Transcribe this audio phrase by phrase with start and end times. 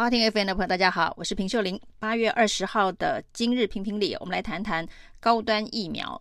[0.00, 1.78] 好听 FM 的朋友，大家好，我是平秀玲。
[1.98, 4.88] 八月二十号的今日评评理，我们来谈谈
[5.20, 6.18] 高端疫苗。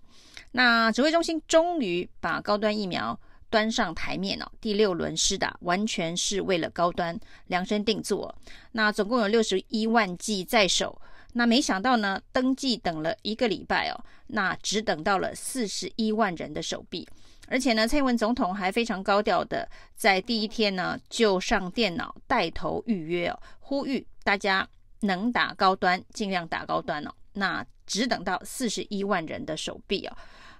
[0.52, 3.18] 那指挥中心终于把高端疫苗
[3.50, 8.36] 端上台面了，第六轮施打完全是为了高端量身定做。
[8.74, 11.02] 那总共有六十一万剂在手。
[11.32, 17.08] 那没想到呢，登记等了一个礼拜哦，那只等到了四十一万人的手臂，
[17.50, 24.68] 而且呢，蔡英文总统还非常高调的在第一天呢就上电脑带头预约哦，呼吁大家
[25.02, 30.16] 能打高端尽量打高端哦，那只等到四十一万人的手臂哦，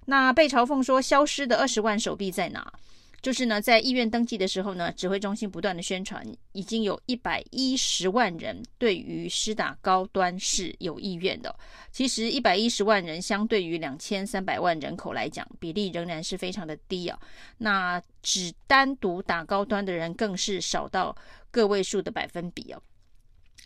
[0.06, 2.74] 那被嘲讽说消失的二十万手臂在哪？
[3.22, 11.54] 就是呢，在医院登记的时候呢，指挥中心不断的宣传，已经有一百一十万人对于施打高端是有意愿的。
[11.92, 17.20] 其实一百一十万人相对于两千三百万人口来讲，比例仍然是非常的低啊。
[17.58, 21.16] 那只单独打高端的人更是少到
[21.52, 22.82] 个位数的百分比哦。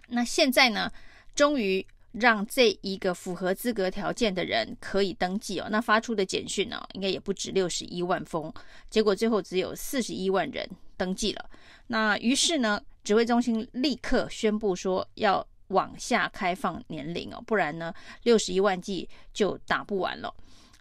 [0.07, 0.91] 那现在呢，
[1.35, 1.85] 终于。
[2.13, 8.53] 让这一个符合资格条件的人可以登记哦，那发出的简讯呢，应该也不止六十一万封，
[8.89, 11.49] 结果最后只有四十一万人登记了。
[11.87, 20.33] 那于是呢，指挥中心立刻宣布说要往下开放年龄哦，不然呢，六十一万剂就打不完了。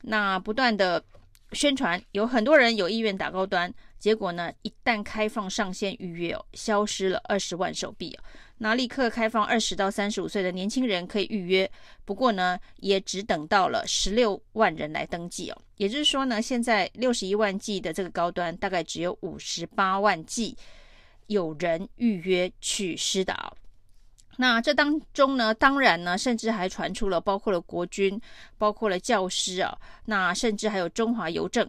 [0.03, 1.03] 那不断的
[1.53, 8.25] 宣传，有很多人有意愿打高端，结果呢，一旦开放上线预约哦，消失了二十万手笔哦。
[8.59, 11.70] 那立刻开放二十到三十五岁的年轻人可以预约，
[12.05, 15.59] 不过呢，也只等到了十六万人来登记哦。
[15.77, 20.56] 也就是说呢，现在六十一万剂的这个高端，大概只有五十八万剂
[21.27, 23.53] 有人预约去施打。
[24.36, 28.20] 那这当中呢，当然呢，甚至还传出了包括了国军、
[28.58, 31.69] 包括了教师啊，那甚至还有中华邮政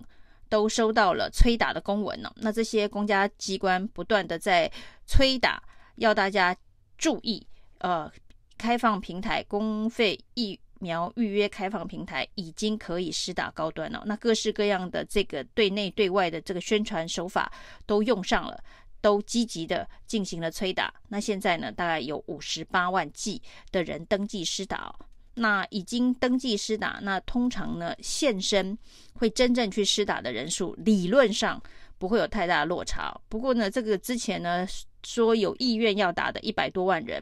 [0.50, 2.32] 都收到了催打的公文呢。
[2.36, 4.72] 那这些公家机关不断的在
[5.06, 5.62] 催打，
[5.96, 6.56] 要大家。
[6.96, 7.46] 注意，
[7.80, 8.10] 呃，
[8.58, 14.04] 开放平台公费疫苗预约开放平台已经可以施打高端了。
[14.06, 17.52] 那各式各样的这个对内对外的这个宣传手法
[17.86, 18.64] 都用上了，
[19.04, 20.92] 都积极的进行了催打。
[21.10, 23.40] 那现在呢，大概有五十八万剂
[23.72, 24.96] 的人登记施打。
[25.36, 28.76] 那已经登记施打，那通常呢，现身
[29.14, 31.62] 会真正去施打的人数，理论上
[32.00, 33.16] 不会有太大的落差。
[33.30, 34.66] 不过呢，这个之前呢。
[35.06, 37.22] 说有意愿要打的一百多万人，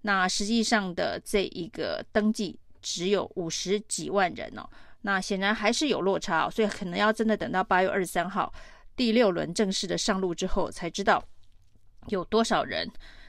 [0.00, 4.68] 那实际上的这一个登记只有五十几万人哦，
[5.02, 8.52] 那显然还是有落差哦，所以可能要真的等到八月二十三号
[9.00, 11.24] 第六轮正式的上路之后，才知道
[12.08, 12.86] 有多少人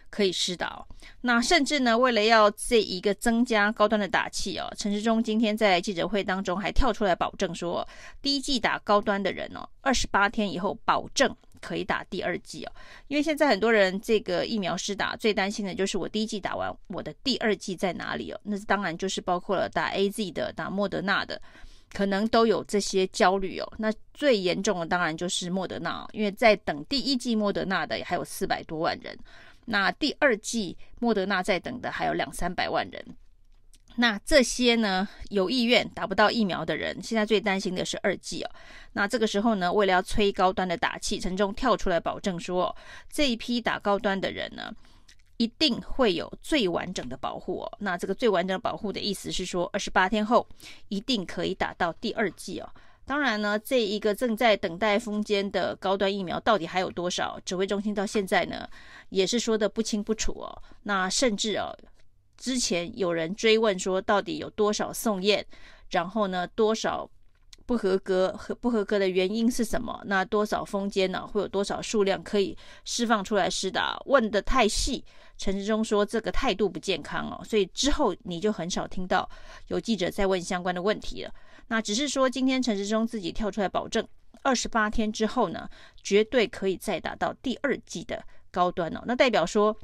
[0.09, 0.83] 可以施打哦。
[1.21, 7.87] 那甚至呢，为了要这一个增加高端的打气哦，陈时中今天在记者会当中还跳出来保证说，
[8.21, 11.33] 第一剂打高端的人哦，二十八天以后保证。
[11.61, 12.71] 可以打第二剂哦，
[13.07, 18.39] 因为现在很多人这个疫苗施打最担心的就是我第一剂打完，我的第二剂在哪里哦？
[18.41, 21.39] 那当然就是包括了打 AZ 的、打莫德纳的，
[21.94, 23.74] 可能都有这些焦虑哦。
[23.78, 29.18] 那最严重的当然就是莫德纳，因为在等第一剂莫德纳的还有四百多万人，
[29.66, 33.06] 那第二剂莫德纳在等的还有两三百万人。
[33.97, 38.50] 那这些呢，有意愿打不到疫苗的人，现在最担心的是二剂哦。
[38.94, 42.73] 那这个时候呢，为了要催高端的打气，陈中跳出来保证说，
[43.12, 44.73] 这一批打高端的人呢，
[45.41, 47.78] 一定会有最完整的保护哦。
[47.79, 50.47] 那这个最完整的保护的意思是说，二十八天后
[50.90, 52.69] 一定可以打到第二剂哦。
[53.07, 57.40] 当然呢，这一个正在等待封间的高端疫苗到底还有多少？
[57.44, 58.69] 指挥中心到现在呢，
[59.09, 60.62] 也是说得不清不楚哦。
[60.84, 61.75] 那甚至哦。
[62.38, 65.44] 之前有人追问说，到底有多少送验？
[65.90, 67.09] 然后呢，多少
[67.68, 70.02] 不合格和不合格的原因是什么？
[70.06, 71.25] 那多少封间呢？
[71.28, 74.02] 会有多少数量可以释放出来施打？
[74.06, 75.03] 问得太细，
[75.41, 79.28] 陈时中说这个态度不健康哦，所以之后你就很少听到
[79.69, 81.34] 有记者在问相关的问题了。
[81.68, 84.07] 那只是说今天陈时中自己跳出来保证，
[84.44, 85.68] 二十八天之后呢，
[86.03, 89.02] 绝对可以再打到第二剂的高端哦。
[89.07, 89.75] 那代表说。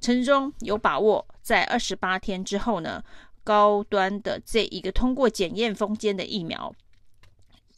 [0.00, 3.02] 陈时中有把握在二十八天之后呢，
[3.42, 6.72] 高端的这一个通过检验封缄的疫苗，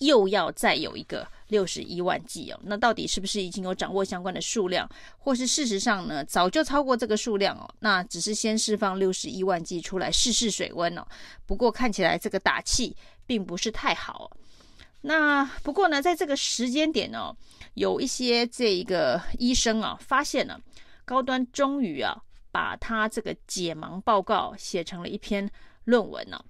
[0.00, 2.58] 又要再有一个六十一万剂哦。
[2.64, 4.88] 那到底是不是已经有掌握相关的数量，
[5.18, 7.68] 或是事实上呢，早就超过这个数量哦？
[7.80, 11.06] 那只是先释放六十一万剂出来试试水温哦。
[11.44, 14.30] 不过看起来这个打气并不是太好。
[15.02, 17.36] 那不过呢，在这个时间点哦，
[17.74, 20.58] 有一些这一个医生啊发现了。
[21.06, 22.16] 高端终于啊，
[22.52, 25.50] 把他这个解盲报告写成了一篇
[25.84, 26.40] 论文呢、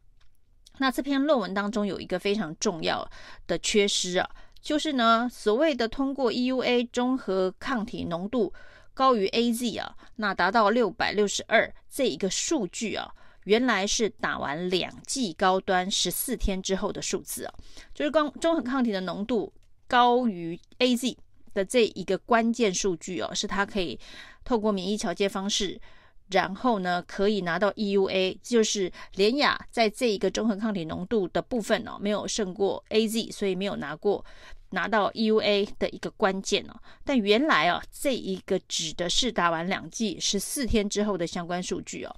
[0.77, 3.09] 那这篇论文当中有一个非常重要
[3.47, 4.29] 的缺失啊，
[4.61, 8.53] 就是呢，所谓的通过 EUA 中和抗体浓度
[8.93, 13.11] 高于 AZ 啊，那达到六百六十二这一个数据啊，
[13.45, 17.55] 原来是打完两剂高端十四天之后的数字啊，
[17.95, 19.53] 就是光中和抗体的浓度
[19.89, 21.17] 高于 AZ
[21.55, 23.99] 的这一个关键数据哦，是它可以
[24.45, 25.81] 透过免疫桥接方式。
[26.31, 34.25] 然后呢，可以拿到 EUA，就是联雅在这一个中和抗体浓度的部分哦，没有胜过 AZ，所以没有拿过
[34.71, 36.81] 拿到 EUA 的一个关键哦。
[37.05, 42.15] 但原来哦，这一个指的是打完两剂十四天之后的相关数据哦。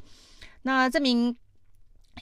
[0.60, 1.34] 那这名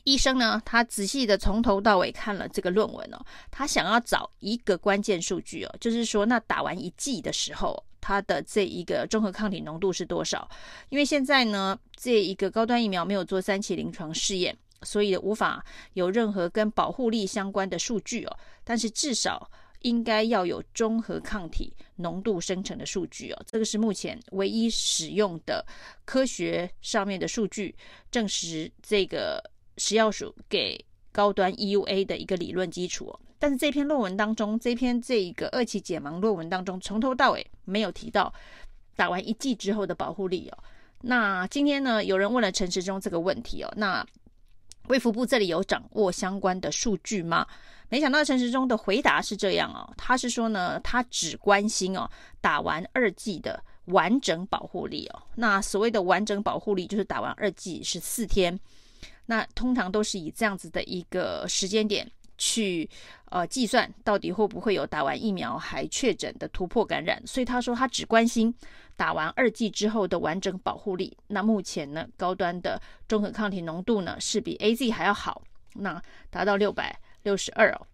[0.04, 3.18] 医生呢，他仔细的从头到尾看了这个论文哦，
[3.50, 7.84] 他想要找一个关键数据哦，就是说那打完一剂的时候。
[8.00, 10.48] 它的这一个中和抗体浓度是多少？
[10.88, 18.36] 因为现在呢，这一个高端疫苗没有做三期临床试验，所以无法有任何跟保护力相关的数据哦。
[18.64, 19.50] 但是至少
[19.82, 23.42] 应该要有中和抗体浓度生成的数据哦。
[23.46, 25.64] 这个是目前唯一使用的
[26.04, 27.74] 科学上面的数据，
[28.10, 29.42] 证实这个
[29.78, 33.20] 食药署给高端 EUA 的一个理论基础哦。
[33.40, 38.32] 但是这篇论文当中，这篇这一个二期解盲论文当中，从头到尾没有提到
[38.94, 40.58] 打完一剂之后的保护力哦。
[41.00, 44.06] 那今天呢，有人问了陈时中这个问题哦，那
[44.88, 47.46] 卫福部这里有掌握相关的数据吗？
[47.88, 52.08] 没想到陈时中的回答是这样哦，他是说呢，他只关心哦
[52.42, 55.22] 打完二剂的完整保护力哦。
[55.36, 58.60] 那所谓的完整保护力，就是打完二剂十四天，
[59.24, 62.06] 那通常都是以这样子的一个时间点。
[62.40, 62.88] 去
[63.26, 68.52] 呃计算到底会不会有打完疫苗还确诊的突破感染，所以他说他只关心
[68.96, 71.14] 打完二剂之后的完整保护力。
[71.26, 75.42] 那目前呢，高端的中和抗体浓度呢是比 AZ 还要好，
[75.74, 77.86] 那达到六百六十二哦。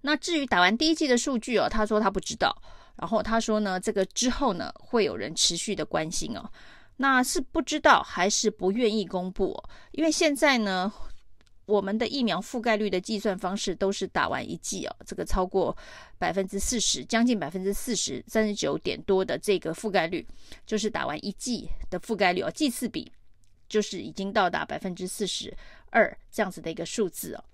[0.00, 2.56] 那至于打完第一剂的数据哦，他说他不知道。
[2.96, 6.50] 然后他说呢，这个之后呢会有人持续的关心哦。
[6.96, 9.68] 那是不知道还是不愿意公布哦？
[9.90, 10.90] 因为现在呢。
[11.64, 15.76] 我们的疫苗覆盖率的计算方式都是打完一剂哦，这个超过
[16.18, 20.26] 百分之四十，将近百分之四十，三十九点多的这个覆盖率，
[20.66, 23.12] 就是打完一剂的覆盖率哦，剂次比
[23.68, 25.56] 就是已经到达百分之四十
[25.90, 27.44] 二这样子的一个数字哦。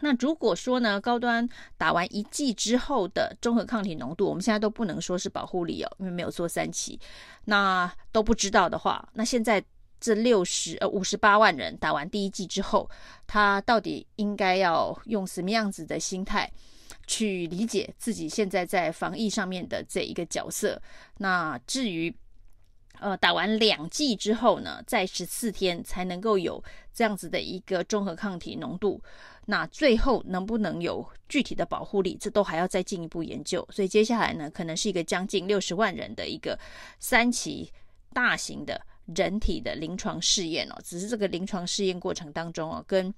[0.00, 1.46] 那如果说呢，高端
[1.76, 6.98] 打完一剂之后的中和抗体浓度，我们现在都不能说是保护力哦，因为没有做三期，
[7.44, 9.62] 那都不知道的话，那现在。
[10.00, 12.88] 这六十呃五十八万人打完第一剂之后，
[13.26, 16.50] 他到底应该要用什么样子的心态
[17.06, 20.80] 去理解自己现在在防疫上面的这一个角色？
[21.18, 22.14] 那至于
[23.00, 26.62] 呃打完两剂之后呢，在十四天才能够有
[26.92, 29.02] 这样子的一个综合抗体浓度，
[29.46, 33.66] 那最后能不能有具体的保护力，这都还要再进一步研究。
[33.70, 36.58] 所以接下来呢，可能是一个将近六十万人的一个
[36.98, 37.72] 三期
[38.12, 38.80] 大型的。
[39.14, 43.12] 人体的临床试验哦，只是这个临床试验过程当中哦，跟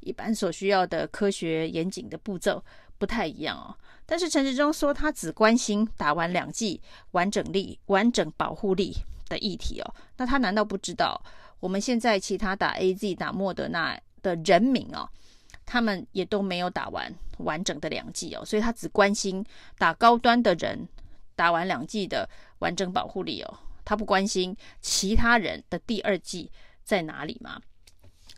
[0.00, 2.62] 一般所需要的科学严谨的步骤
[2.98, 3.74] 不太一样哦。
[4.04, 6.80] 但是陈时中说他只关心打完两剂
[7.12, 8.94] 完整力、完整保护力
[9.28, 9.94] 的议题哦。
[10.16, 11.20] 那他难道不知道
[11.60, 15.08] 我们现在其他打 AZ、打莫德纳的人民哦，
[15.64, 19.42] 他们也都没有打完完整的两剂哦，所以他只关心
[19.78, 20.86] 打高端的人
[21.34, 22.28] 打完两剂的
[22.58, 23.58] 完整保护力哦。
[23.90, 26.48] 他不关心其他人的第二季
[26.84, 27.60] 在哪里吗？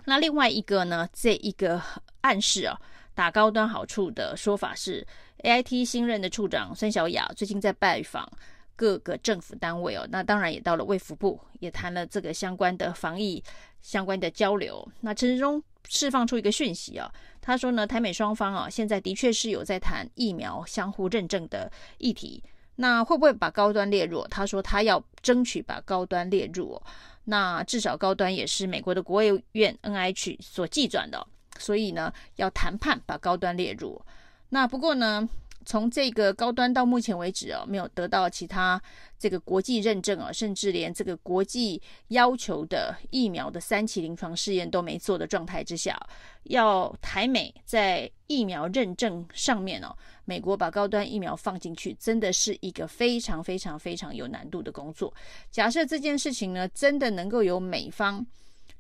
[0.06, 1.06] 那另外一个呢？
[1.12, 1.78] 这一个
[2.22, 2.80] 暗示啊，
[3.14, 5.06] 打高端好处的说法是
[5.40, 8.26] ，AIT 新任的处长孙小雅最近在拜访
[8.74, 13.44] 各个政府单位哦，那当然也到了卫福部，也谈了这个相关的防疫
[13.82, 14.90] 相关的交流。
[15.02, 17.12] 那陈时中释放出一个讯息啊，
[17.42, 22.42] 他说呢，台美双方啊，现在的确是有在谈疫苗相互认证的议题。
[22.76, 24.26] 那会不会把高端列入？
[24.28, 26.80] 他说他要争取把高端列入。
[27.24, 31.24] 那至少高端也是美国的国务院 NIH 所计算的，
[31.58, 34.00] 所以呢要谈判把高端列入。
[34.48, 35.28] 那不过呢，
[35.64, 38.80] 从这个高端到目前为止哦，没有得到其他
[39.18, 45.98] 这个国际认证啊，甚至连这个国际要求的疫苗的三期临床试验都没做的状态之下，
[46.44, 55.12] 要台美在疫苗认证上面哦，美国把高端疫苗放进去，真的是一个非常非常非常有难度的工作。
[55.50, 58.26] 假设这件事情呢，真的能够由美方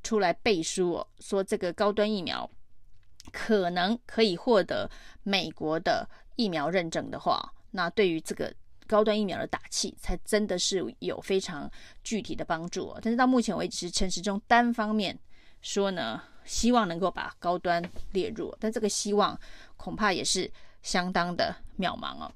[0.02, 2.50] 出来背书哦，说这个高端疫苗
[3.30, 4.90] 可能可以获得
[5.22, 6.08] 美国的。
[6.36, 8.52] 疫苗认证的话，那对于这个
[8.86, 11.70] 高端疫苗的打气，才真的是有非常
[12.02, 12.94] 具体的帮助。
[13.02, 15.18] 但是到目前为止，陈时中单方面
[15.60, 19.38] 说呢，希望能够把高端列入，但这个希望
[19.76, 20.50] 恐怕也是
[20.82, 22.30] 相当的渺茫哦。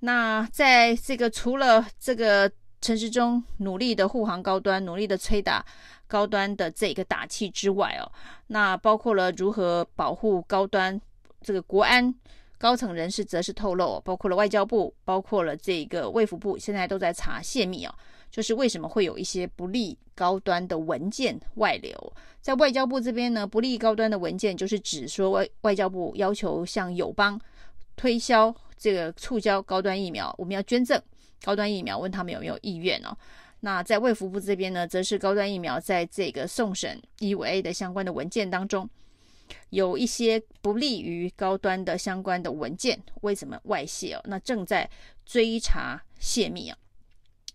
[0.00, 2.50] 那在这个除了这个
[2.80, 5.64] 陈时中努力的护航高端，努力的催打
[6.06, 8.12] 高端的这个打气之外哦，
[8.48, 11.00] 那包括了如何保护高端
[11.40, 12.14] 这个国安
[12.58, 17.94] 高层人士，则是透露，包括了外交部，包括了这个卫福部，现在都在查泄密哦，
[18.30, 22.12] 就是为什么会有一些不利高端的文件外流？
[22.40, 27.40] 在外交部这边呢，不利高端的文件就是指说外外交部要求向友邦
[27.96, 31.00] 推销这个促销高端疫苗，我们要捐赠。
[31.44, 33.16] 高端疫苗，问他们有没有意愿哦？
[33.60, 38.88] 那在卫福部这边呢，则是高端疫苗在这个送审 EUA 的相关的文件当中，
[39.70, 44.20] 有一些不利于高端的相关的文件，为什么外泄哦？
[44.24, 44.88] 那正在
[45.24, 46.78] 追查泄密啊。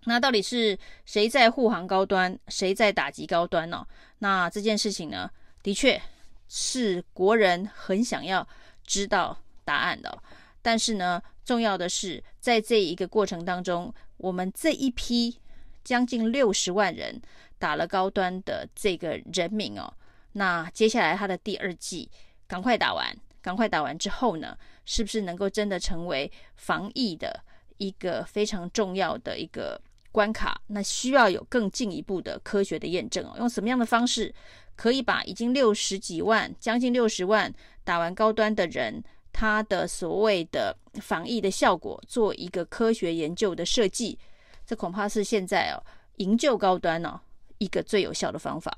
[0.05, 3.86] 那到底是谁在护航高端，谁在打击高端呢？
[4.19, 5.29] 那这件事情呢，
[5.62, 6.01] 的确
[6.48, 8.48] 是国人很想要
[8.83, 10.21] 知道答案的。
[10.63, 15.39] 但是呢，重要的是，在这一个过程当中，我们这一批
[15.83, 17.21] 将近六十万人
[17.60, 19.93] 打了高端的这个人民哦，
[20.33, 22.09] 那接下来他的第二剂
[22.47, 27.43] 赶快打完，赶快打完之后呢，是不是能够真的成为防疫的
[27.77, 30.61] 一个非常重要的一个关卡？
[30.67, 34.33] 那需要有更进一步的科学的验证哦，用什么样的方式
[34.75, 39.03] 可以把已经六十几万、将近六十万打完高端的人？
[39.33, 44.19] 它的所谓的防疫的效果，做一个科学研究的设计，
[44.65, 45.79] 这恐怕是现在哦
[46.17, 47.17] 营救高端哦
[47.57, 48.77] 一个最有效的方法。